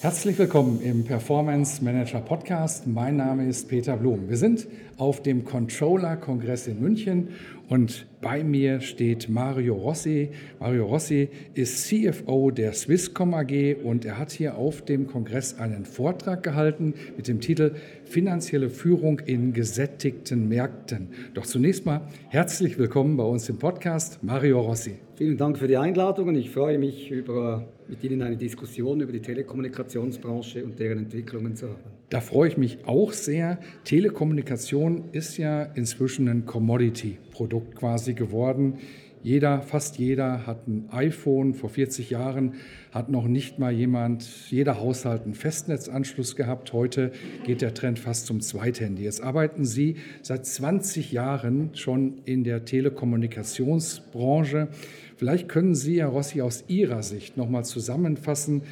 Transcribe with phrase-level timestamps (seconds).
[0.00, 2.86] Herzlich willkommen im Performance Manager Podcast.
[2.86, 4.28] Mein Name ist Peter Blum.
[4.28, 7.30] Wir sind auf dem Controller-Kongress in München
[7.68, 10.30] und bei mir steht Mario Rossi.
[10.60, 15.84] Mario Rossi ist CFO der Swisscom AG und er hat hier auf dem Kongress einen
[15.84, 21.08] Vortrag gehalten mit dem Titel Finanzielle Führung in gesättigten Märkten.
[21.34, 25.00] Doch zunächst mal herzlich willkommen bei uns im Podcast, Mario Rossi.
[25.16, 29.12] Vielen Dank für die Einladung und ich freue mich, über, mit Ihnen eine Diskussion über
[29.12, 31.98] die Telekommunikationsbranche und deren Entwicklungen zu haben.
[32.10, 33.58] Da freue ich mich auch sehr.
[33.84, 38.78] Telekommunikation ist ja inzwischen ein Commodity-Produkt quasi geworden.
[39.22, 41.54] Jeder, fast jeder hat ein iPhone.
[41.54, 42.54] Vor 40 Jahren
[42.92, 46.72] hat noch nicht mal jemand, jeder Haushalt einen Festnetzanschluss gehabt.
[46.72, 47.10] Heute
[47.44, 49.02] geht der Trend fast zum Zweithandy.
[49.02, 54.68] Jetzt arbeiten Sie seit 20 Jahren schon in der Telekommunikationsbranche.
[55.16, 58.62] Vielleicht können Sie, Herr Rossi, aus Ihrer Sicht nochmal zusammenfassen,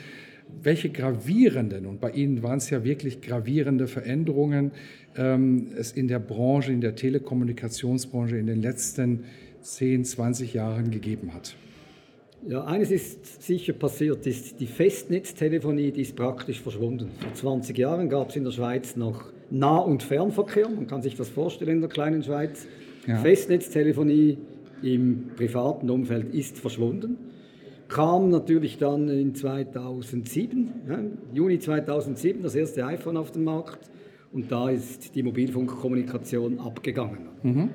[0.62, 4.70] welche gravierenden, und bei Ihnen waren es ja wirklich gravierende Veränderungen,
[5.16, 9.24] ähm, es in der Branche, in der Telekommunikationsbranche in den letzten
[9.74, 11.56] 10, 20 Jahren gegeben hat.
[12.46, 17.10] Ja, eines ist sicher passiert, ist die Festnetztelefonie, die ist praktisch verschwunden.
[17.18, 21.16] Vor 20 Jahren gab es in der Schweiz noch Nah- und Fernverkehr, man kann sich
[21.16, 22.66] das vorstellen in der kleinen Schweiz.
[23.06, 23.16] Ja.
[23.18, 24.38] Festnetztelefonie
[24.82, 27.16] im privaten Umfeld ist verschwunden.
[27.88, 30.98] Kam natürlich dann in 2007, ja,
[31.32, 33.90] Juni 2007, das erste iPhone auf den Markt
[34.32, 37.28] und da ist die Mobilfunkkommunikation abgegangen.
[37.42, 37.70] Mhm.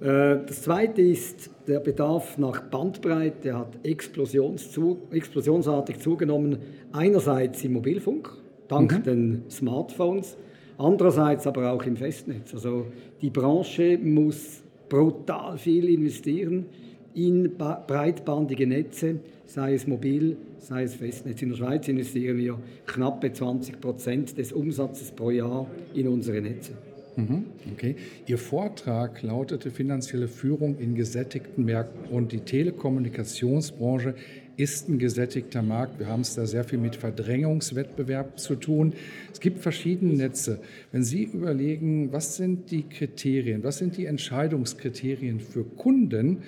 [0.00, 6.58] Äh, das zweite ist, der Bedarf nach Bandbreite hat explosionsartig zugenommen.
[6.92, 8.30] Einerseits im Mobilfunk,
[8.68, 9.02] dank mhm.
[9.02, 10.36] den Smartphones,
[10.78, 12.54] andererseits aber auch im Festnetz.
[12.54, 12.86] Also
[13.20, 16.66] die Branche muss brutal viel investieren
[17.14, 21.40] in breitbandige Netze, sei es mobil, sei es Festnetz.
[21.42, 26.72] In der Schweiz investieren wir knappe 20 Prozent des Umsatzes pro Jahr in unsere Netze.
[27.16, 27.96] Mhm, okay.
[28.26, 34.14] Ihr Vortrag lautete Finanzielle Führung in gesättigten Märkten und die Telekommunikationsbranche
[34.56, 35.98] ist ein gesättigter Markt.
[35.98, 38.94] Wir haben es da sehr viel mit Verdrängungswettbewerb zu tun.
[39.32, 40.60] Es gibt verschiedene Netze.
[40.92, 46.42] Wenn Sie überlegen, was sind die Kriterien, was sind die Entscheidungskriterien für Kunden,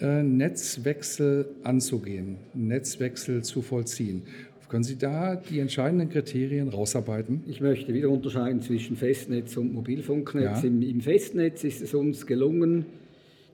[0.00, 4.22] äh, Netzwechsel anzugehen, Netzwechsel zu vollziehen.
[4.70, 7.42] Können Sie da die entscheidenden Kriterien rausarbeiten?
[7.48, 10.62] Ich möchte wieder unterscheiden zwischen Festnetz und Mobilfunknetz.
[10.62, 10.68] Ja.
[10.68, 12.86] Im, Im, Festnetz ist es uns gelungen,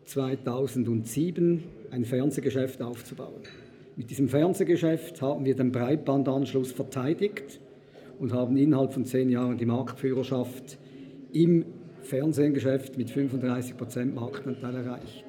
[0.05, 3.41] 2007 ein Fernsehgeschäft aufzubauen.
[3.97, 7.61] Mit diesem Fernsehgeschäft haben wir den Breitbandanschluss verteidigt
[8.19, 10.77] und haben innerhalb von zehn Jahren die Marktführerschaft
[11.33, 11.65] im
[12.03, 15.25] Fernsehgeschäft mit 35 Prozent Marktanteil erreicht.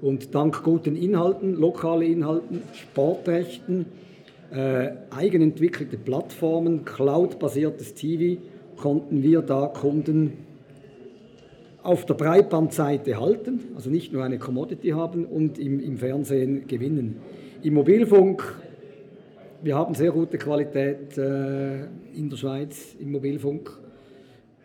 [0.00, 3.86] Und dank guten Inhalten, lokale Inhalten, Sportrechten,
[4.50, 8.40] äh, eigenentwickelte Plattformen, cloud-basiertes TV,
[8.76, 10.32] konnten wir da Kunden
[11.82, 17.16] auf der Breitbandseite halten, also nicht nur eine Commodity haben und im, im Fernsehen gewinnen.
[17.62, 18.42] Im Mobilfunk,
[19.62, 21.84] wir haben sehr gute Qualität äh,
[22.14, 23.70] in der Schweiz im Mobilfunk.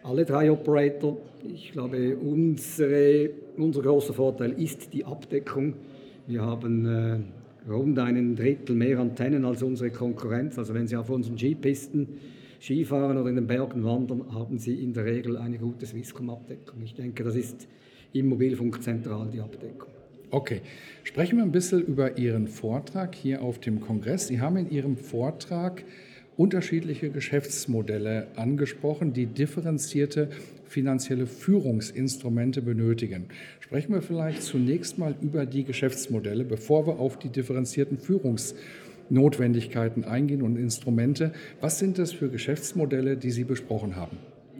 [0.03, 1.17] Alle drei Operator.
[1.43, 5.75] Ich glaube, unsere, unser großer Vorteil ist die Abdeckung.
[6.27, 10.57] Wir haben äh, rund einen Drittel mehr Antennen als unsere Konkurrenz.
[10.57, 12.07] Also wenn Sie auf unseren Skipisten
[12.61, 16.81] Skifahren oder in den Bergen wandern, haben Sie in der Regel eine gute Swisscom-Abdeckung.
[16.81, 17.67] Ich denke, das ist
[18.13, 19.89] im Mobilfunk zentral die Abdeckung.
[20.31, 20.61] Okay,
[21.03, 24.27] sprechen wir ein bisschen über Ihren Vortrag hier auf dem Kongress.
[24.27, 25.83] Sie haben in Ihrem Vortrag
[26.37, 30.29] unterschiedliche Geschäftsmodelle angesprochen, die differenzierte
[30.65, 33.27] finanzielle Führungsinstrumente benötigen.
[33.59, 40.41] Sprechen wir vielleicht zunächst mal über die Geschäftsmodelle, bevor wir auf die differenzierten Führungsnotwendigkeiten eingehen
[40.41, 41.31] und Instrumente.
[41.61, 44.17] Was sind das für Geschäftsmodelle, die Sie besprochen haben?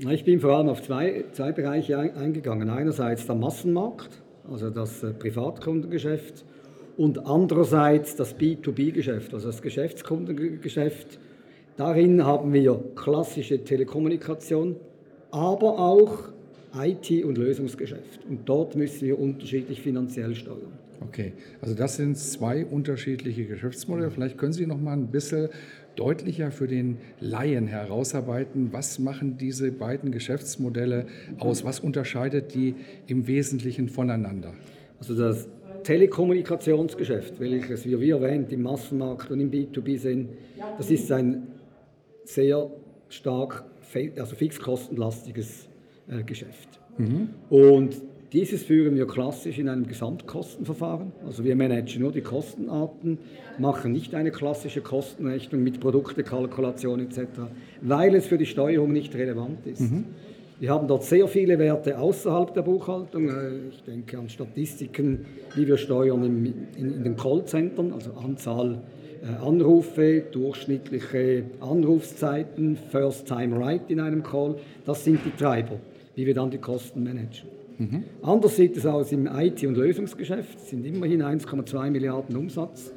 [0.10, 2.70] Ich bin vor allem auf zwei, zwei Bereiche eingegangen.
[2.70, 6.46] Einerseits der Massenmarkt, also das äh, Privatkundengeschäft,
[6.98, 11.18] und andererseits das B2B-Geschäft, also das Geschäftskundengeschäft
[11.76, 14.76] Darin haben wir klassische Telekommunikation,
[15.32, 16.30] aber auch
[16.76, 18.20] IT- und Lösungsgeschäft.
[18.30, 20.72] Und dort müssen wir unterschiedlich finanziell steuern.
[21.02, 24.12] Okay, also das sind zwei unterschiedliche Geschäftsmodelle.
[24.12, 25.50] Vielleicht können Sie noch mal ein bisschen
[25.96, 31.08] deutlicher für den Laien herausarbeiten, was machen diese beiden Geschäftsmodelle
[31.40, 31.64] aus?
[31.66, 32.76] Was unterscheidet die
[33.08, 34.54] im Wesentlichen voneinander?
[35.00, 35.48] Also das
[35.84, 40.30] Telekommunikationsgeschäft, welches wir wie erwähnt im Massenmarkt und im B2B sind,
[40.78, 41.48] das ist ein
[42.26, 42.70] sehr
[43.10, 43.66] stark
[44.18, 45.68] also fixkostenlastiges
[46.08, 46.80] äh, Geschäft.
[46.98, 47.30] Mhm.
[47.50, 47.96] Und
[48.34, 51.12] dieses führen wir klassisch in einem Gesamtkostenverfahren.
[51.24, 53.20] Also wir managen nur die Kostenarten,
[53.60, 57.28] machen nicht eine klassische Kostenrechnung mit Produktekalkulation etc.,
[57.82, 59.82] weil es für die Steuerung nicht relevant ist.
[59.82, 60.06] Mhm.
[60.60, 63.30] Wir haben dort sehr viele Werte außerhalb der Buchhaltung.
[63.30, 65.26] Äh, ich denke an Statistiken,
[65.56, 66.46] wie wir steuern in,
[66.78, 68.82] in, in den Callcentern, also Anzahl
[69.42, 74.56] Anrufe, durchschnittliche Anrufszeiten, First Time Right in einem Call.
[74.86, 75.80] Das sind die Treiber,
[76.16, 77.50] wie wir dann die Kosten managen.
[77.78, 78.04] Mhm.
[78.22, 80.58] Anders sieht es aus im IT- und Lösungsgeschäft.
[80.58, 82.92] Es sind immerhin 1,2 Milliarden Umsatz.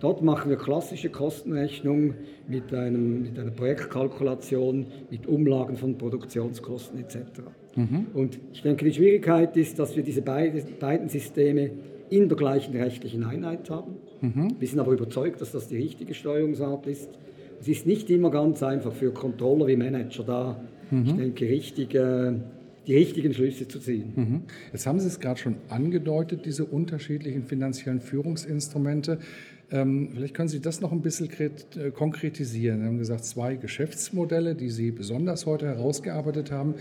[0.00, 2.14] Dort machen wir klassische Kostenrechnung
[2.48, 7.18] mit, einem, mit einer Projektkalkulation, mit Umlagen von Produktionskosten etc.
[7.76, 8.06] Mhm.
[8.12, 11.70] Und ich denke, die Schwierigkeit ist, dass wir diese beide, beiden Systeme
[12.12, 13.94] in der gleichen rechtlichen Einheit haben.
[14.20, 14.56] Mhm.
[14.58, 17.08] Wir sind aber überzeugt, dass das die richtige Steuerungsart ist.
[17.60, 20.60] Es ist nicht immer ganz einfach für Controller wie Manager da,
[20.90, 21.06] mhm.
[21.06, 22.40] ich denke, richtige
[22.86, 24.12] die richtigen Schlüsse zu ziehen.
[24.14, 24.42] Mhm.
[24.72, 29.18] Jetzt haben Sie es gerade schon angedeutet, diese unterschiedlichen finanziellen Führungsinstrumente.
[29.70, 32.80] Ähm, vielleicht können Sie das noch ein bisschen äh, konkretisieren.
[32.80, 36.74] Sie haben gesagt, zwei Geschäftsmodelle, die Sie besonders heute herausgearbeitet haben.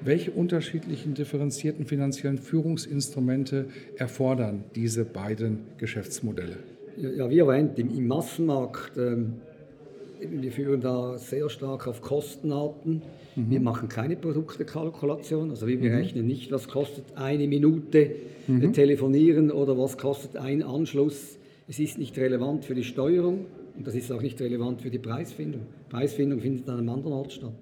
[0.00, 3.66] Welche unterschiedlichen differenzierten finanziellen Führungsinstrumente
[3.96, 6.56] erfordern diese beiden Geschäftsmodelle?
[6.96, 9.34] Ja, wie erwähnt, im, Massenmarkt, ähm,
[10.20, 13.02] wir führen da sehr stark auf Kostenarten
[13.38, 13.50] Mhm.
[13.50, 15.82] Wir machen keine Produktekalkulation, also wir mhm.
[15.82, 18.10] berechnen nicht, was kostet eine Minute
[18.46, 18.72] mhm.
[18.72, 21.38] telefonieren oder was kostet ein Anschluss.
[21.68, 23.46] Es ist nicht relevant für die Steuerung
[23.76, 25.62] und das ist auch nicht relevant für die Preisfindung.
[25.88, 27.52] Preisfindung findet an einem anderen Ort statt.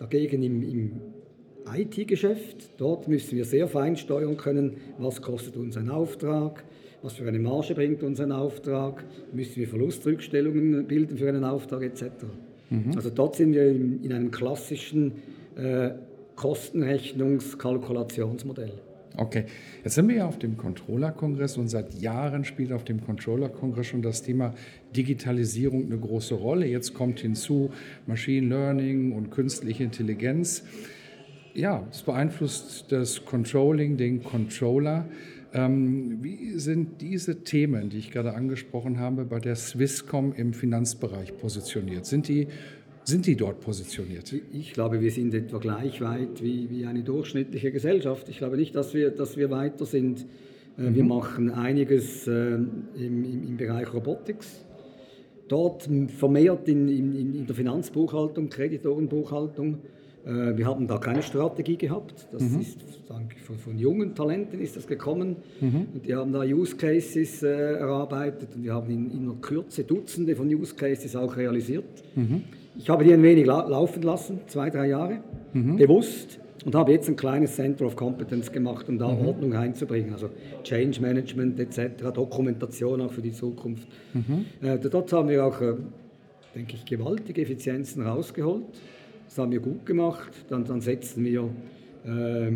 [0.00, 0.92] Dagegen im, im
[1.76, 6.64] IT-Geschäft, dort müssen wir sehr fein steuern können, was kostet uns ein Auftrag,
[7.02, 9.04] was für eine Marge bringt uns ein Auftrag,
[9.34, 12.04] müssen wir Verlustrückstellungen bilden für einen Auftrag etc.
[12.70, 12.92] Mhm.
[12.96, 15.12] Also dort sind wir in, in einem klassischen
[15.56, 15.90] äh,
[16.34, 18.72] Kostenrechnungskalkulationsmodell.
[19.16, 19.44] Okay,
[19.84, 24.02] jetzt sind wir ja auf dem Controller-Kongress und seit Jahren spielt auf dem Controller-Kongress schon
[24.02, 24.54] das Thema
[24.96, 26.66] Digitalisierung eine große Rolle.
[26.66, 27.70] Jetzt kommt hinzu
[28.06, 30.62] Machine Learning und künstliche Intelligenz.
[31.54, 35.06] Ja, es beeinflusst das Controlling, den Controller.
[35.52, 41.36] Ähm, wie sind diese Themen, die ich gerade angesprochen habe, bei der Swisscom im Finanzbereich
[41.36, 42.06] positioniert?
[42.06, 42.46] Sind die,
[43.04, 44.32] sind die dort positioniert?
[44.52, 48.28] Ich glaube, wir sind etwa gleich weit wie, wie eine durchschnittliche Gesellschaft.
[48.28, 50.26] Ich glaube nicht, dass wir, dass wir weiter sind.
[50.78, 50.94] Äh, mhm.
[50.94, 54.64] Wir machen einiges äh, im, im, im Bereich Robotics
[55.48, 59.78] dort vermehrt in, in, in, der Finanzbuchhaltung, Kreditorenbuchhaltung
[60.24, 62.28] äh, wir haben da keine Strategie gehabt.
[62.32, 62.60] Das mhm.
[62.60, 62.78] ist
[63.44, 65.36] von, von, jungen Talenten ist das gekommen.
[65.60, 65.86] Mhm.
[65.94, 69.84] Und die haben da Use Cases äh, erarbeitet und wir haben in, in, einer Kürze
[69.84, 72.04] Dutzende von Use Cases auch realisiert.
[72.14, 72.44] Mhm.
[72.76, 75.20] Ich habe die ein wenig la laufen lassen, zwei, drei Jahre,
[75.52, 75.76] mhm.
[75.76, 76.38] bewusst.
[76.64, 79.26] Und habe jetzt ein kleines Center of Competence gemacht, um da mhm.
[79.26, 80.12] Ordnung einzubringen.
[80.12, 80.28] Also
[80.62, 83.88] Change Management etc., Dokumentation auch für die Zukunft.
[84.12, 84.44] Mhm.
[84.60, 85.72] Äh, dort haben wir auch, äh,
[86.54, 88.64] denke ich, gewaltige Effizienzen rausgeholt.
[89.26, 90.32] Das haben wir gut gemacht.
[90.50, 91.48] Dann, dann setzen wir
[92.04, 92.52] äh,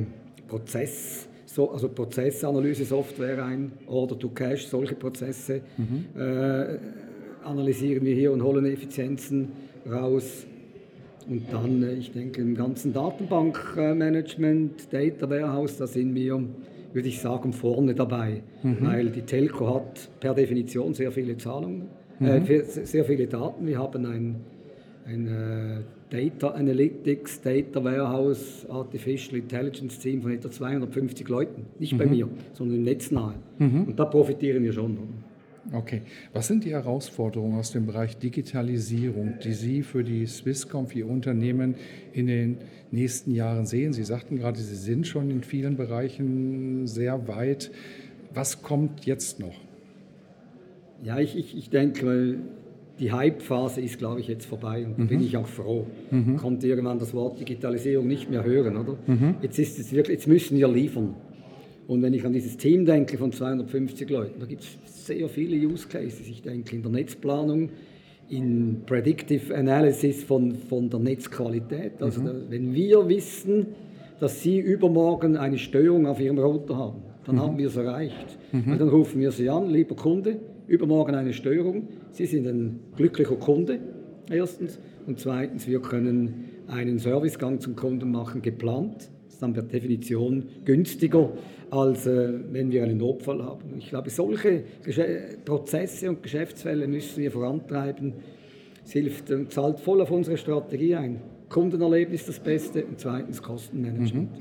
[0.48, 6.20] Prozess, so, also Prozessanalyse-Software ein, Order to Cash, solche Prozesse mhm.
[6.20, 6.78] äh,
[7.44, 9.52] analysieren wir hier und holen Effizienzen
[9.90, 10.46] raus.
[11.28, 16.42] Und dann, äh, ich denke, im ganzen Datenbankmanagement, Data Warehouse, da sind wir,
[16.92, 18.78] würde ich sagen, vorne dabei, mhm.
[18.80, 21.88] weil die Telco hat per Definition sehr viele Zahlungen,
[22.20, 22.46] äh, mhm.
[22.46, 23.66] äh, sehr viele Daten.
[23.66, 24.36] Wir haben ein,
[25.06, 31.66] ein äh, Data Analytics, Data Warehouse, Artificial Intelligence Team von etwa 250 Leuten.
[31.78, 31.98] Nicht mhm.
[31.98, 33.34] bei mir, sondern im Netz nahe.
[33.58, 33.84] Mhm.
[33.84, 34.98] Und da profitieren wir schon.
[35.72, 36.02] Okay.
[36.32, 41.08] Was sind die Herausforderungen aus dem Bereich Digitalisierung, die Sie für die Swisscom, für Ihr
[41.08, 41.74] Unternehmen
[42.12, 42.58] in den
[42.90, 43.92] nächsten Jahren sehen?
[43.92, 47.70] Sie sagten gerade, Sie sind schon in vielen Bereichen sehr weit.
[48.32, 49.54] Was kommt jetzt noch?
[51.02, 52.38] Ja, ich, ich, ich denke,
[52.98, 55.08] die Hype-Phase ist, glaube ich, jetzt vorbei und da mhm.
[55.08, 55.86] bin ich auch froh.
[56.10, 56.36] Mhm.
[56.36, 58.96] Konnte irgendwann das Wort Digitalisierung nicht mehr hören, oder?
[59.06, 59.36] Mhm.
[59.42, 61.14] Jetzt, ist es wirklich, jetzt müssen wir liefern.
[61.86, 65.56] Und wenn ich an dieses Team denke von 250 Leuten, da gibt es sehr viele
[65.56, 66.26] Use Cases.
[66.28, 67.70] Ich denke in der Netzplanung,
[68.28, 72.02] in Predictive Analysis von, von der Netzqualität.
[72.02, 72.26] Also mhm.
[72.26, 73.66] da, wenn wir wissen,
[74.20, 77.40] dass Sie übermorgen eine Störung auf Ihrem Router haben, dann mhm.
[77.40, 78.38] haben wir es erreicht.
[78.52, 78.78] Mhm.
[78.78, 81.88] dann rufen wir Sie an, lieber Kunde, übermorgen eine Störung.
[82.12, 83.78] Sie sind ein glücklicher Kunde,
[84.30, 84.78] erstens.
[85.06, 89.10] Und zweitens, wir können einen Servicegang zum Kunden machen, geplant.
[89.34, 91.28] Ist dann per Definition günstiger,
[91.68, 93.74] als äh, wenn wir einen Notfall haben.
[93.78, 95.00] Ich glaube, solche Gesch
[95.44, 98.12] Prozesse und Geschäftsfälle müssen wir vorantreiben.
[98.84, 101.20] Es hilft und zahlt voll auf unsere Strategie ein.
[101.48, 104.30] Kundenerlebnis das Beste und zweitens Kostenmanagement.
[104.30, 104.38] Mhm.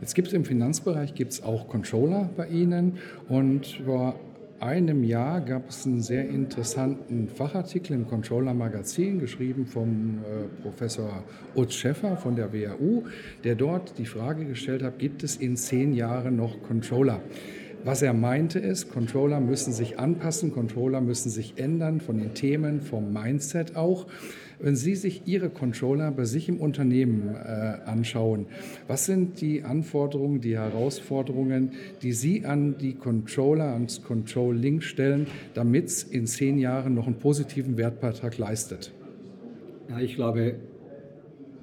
[0.00, 4.14] Jetzt gibt es im Finanzbereich gibt's auch Controller bei Ihnen und vor
[4.60, 11.22] einem Jahr gab es einen sehr interessanten Fachartikel im Controller Magazin, geschrieben vom äh, Professor
[11.54, 13.04] Utz Schäffer von der WHU,
[13.44, 17.20] der dort die Frage gestellt hat, gibt es in zehn Jahren noch Controller?
[17.84, 22.80] Was er meinte ist, Controller müssen sich anpassen, Controller müssen sich ändern von den Themen,
[22.80, 24.06] vom Mindset auch.
[24.60, 28.46] Wenn Sie sich Ihre Controller bei sich im Unternehmen äh, anschauen,
[28.86, 31.72] was sind die Anforderungen, die Herausforderungen,
[32.02, 37.18] die Sie an die Controller, ans Controlling stellen, damit es in zehn Jahren noch einen
[37.18, 38.92] positiven Wertbeitrag leistet?
[39.88, 40.56] Ja, ich glaube,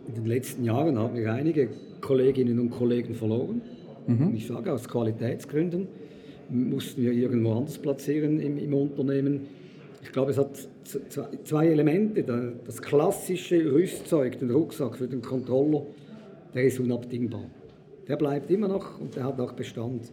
[0.08, 3.62] in den letzten Jahren haben wir einige Kolleginnen und Kollegen verloren.
[4.08, 4.34] Mhm.
[4.36, 5.88] Ich sage aus Qualitätsgründen
[6.50, 9.42] mussten wir irgendwo anders platzieren im, im Unternehmen.
[10.06, 10.56] Ich glaube, es hat
[11.44, 12.24] zwei Elemente.
[12.64, 15.82] Das klassische Rüstzeug, den Rucksack für den Controller,
[16.54, 17.46] der ist unabdingbar.
[18.08, 20.12] Der bleibt immer noch und der hat auch Bestand.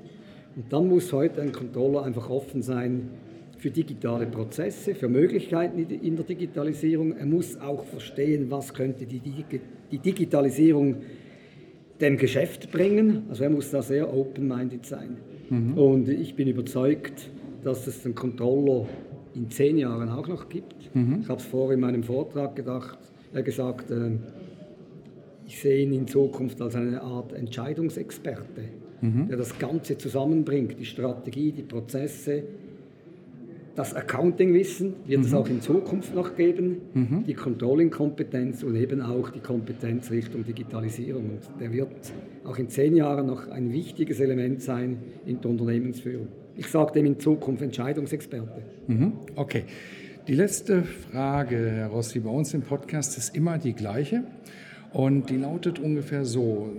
[0.57, 3.11] Und dann muss heute ein Controller einfach offen sein
[3.59, 7.15] für digitale Prozesse, für Möglichkeiten in der Digitalisierung.
[7.17, 10.97] Er muss auch verstehen, was könnte die, die Digitalisierung
[12.01, 13.25] dem Geschäft bringen.
[13.29, 15.19] Also er muss da sehr open-minded sein.
[15.51, 15.75] Mhm.
[15.77, 17.31] Und ich bin überzeugt,
[17.63, 18.87] dass es den Controller
[19.35, 20.95] in zehn Jahren auch noch gibt.
[20.95, 21.21] Mhm.
[21.23, 22.99] Ich habe es vorher in meinem Vortrag gedacht,
[23.35, 24.11] äh, gesagt, äh,
[25.47, 28.65] ich sehe ihn in Zukunft als eine Art Entscheidungsexperte,
[29.01, 29.29] mhm.
[29.29, 32.45] der das Ganze zusammenbringt, die Strategie, die Prozesse,
[33.75, 35.27] das Accounting-Wissen wird mhm.
[35.27, 37.25] es auch in Zukunft noch geben, mhm.
[37.27, 41.31] die Controlling-Kompetenz und eben auch die Kompetenz Richtung Digitalisierung.
[41.31, 42.13] Und der wird
[42.45, 46.29] auch in zehn Jahren noch ein wichtiges Element sein in der Unternehmensführung.
[46.57, 48.63] Ich sage dem in Zukunft Entscheidungsexperte.
[48.87, 49.13] Mhm.
[49.37, 49.65] Okay.
[50.29, 54.23] Die letzte Frage, Herr Rossi, bei uns im Podcast ist immer die gleiche.
[54.93, 56.71] Und die lautet ungefähr so,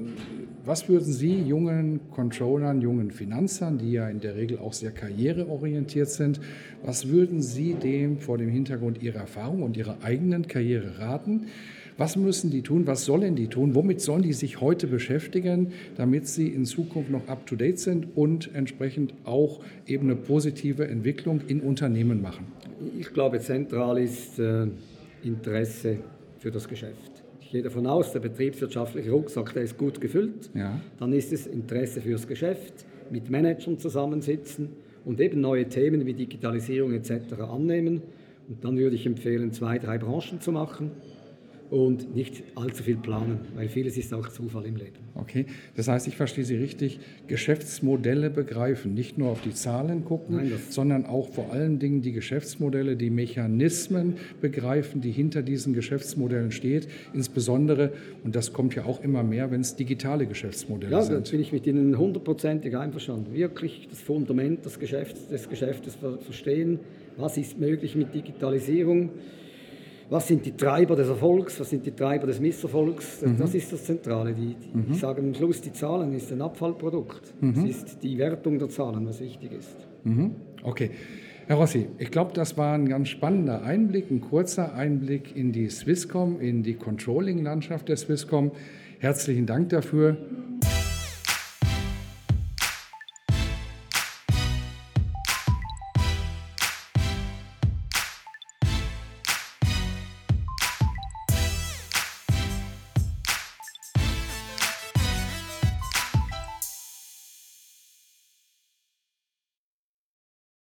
[0.63, 6.09] was würden Sie jungen Controllern, jungen Finanzern, die ja in der Regel auch sehr karriereorientiert
[6.09, 6.39] sind,
[6.83, 11.47] was würden Sie dem vor dem Hintergrund Ihrer Erfahrung und Ihrer eigenen Karriere raten?
[11.97, 12.87] Was müssen die tun?
[12.87, 13.75] Was sollen die tun?
[13.75, 19.13] Womit sollen die sich heute beschäftigen, damit sie in Zukunft noch up-to-date sind und entsprechend
[19.25, 22.47] auch eben eine positive Entwicklung in Unternehmen machen?
[22.99, 24.67] Ich glaube, zentral ist äh,
[25.23, 25.97] Interesse
[26.39, 27.23] für das Geschäft.
[27.41, 30.49] Ich gehe davon aus, der betriebswirtschaftliche Rucksack, der ist gut gefüllt.
[30.55, 30.79] Ja.
[30.99, 34.69] Dann ist es Interesse fürs Geschäft, mit Managern zusammensitzen
[35.05, 37.33] und eben neue Themen wie Digitalisierung etc.
[37.39, 38.01] annehmen.
[38.49, 40.91] Und dann würde ich empfehlen, zwei, drei Branchen zu machen
[41.73, 44.93] und nicht allzu viel planen, weil vieles ist auch Zufall im Leben.
[45.15, 50.35] Okay, das heißt, ich verstehe Sie richtig, Geschäftsmodelle begreifen, nicht nur auf die Zahlen gucken,
[50.35, 56.51] Nein, sondern auch vor allen Dingen die Geschäftsmodelle, die Mechanismen begreifen, die hinter diesen Geschäftsmodellen
[56.51, 57.91] steht, insbesondere,
[58.23, 61.15] und das kommt ja auch immer mehr, wenn es digitale Geschäftsmodelle ja, sind.
[61.15, 63.33] Ja, da bin ich mit Ihnen hundertprozentig einverstanden.
[63.33, 66.79] Wirklich das Fundament des Geschäfts, des Geschäftes verstehen,
[67.17, 69.09] was ist möglich mit Digitalisierung,
[70.09, 73.21] was sind die Treiber des Erfolgs, was sind die Treiber des Misserfolgs.
[73.21, 73.37] Mhm.
[73.37, 74.33] Das ist das Zentrale.
[74.33, 74.85] Die, die, mhm.
[74.91, 77.33] Ich sage am Schluss, die Zahlen ist ein Abfallprodukt.
[77.41, 77.65] Mhm.
[77.65, 79.75] Es ist die Wertung der Zahlen, was wichtig ist.
[80.03, 80.35] Mhm.
[80.63, 80.91] Okay.
[81.45, 85.69] Herr Rossi, ich glaube, das war ein ganz spannender Einblick, ein kurzer Einblick in die
[85.69, 88.51] Swisscom, in die Controlling-Landschaft der Swisscom.
[88.99, 90.15] Herzlichen Dank dafür